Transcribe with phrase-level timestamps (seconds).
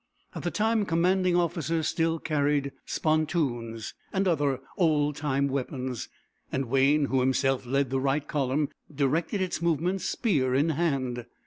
[0.33, 6.09] At the time commanding officers still carried spontoons, and other old time weapons,
[6.51, 11.27] and Wayne, who himself led the right column, directed its movements spear in hand.